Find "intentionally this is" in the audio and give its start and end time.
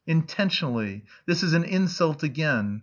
0.07-1.53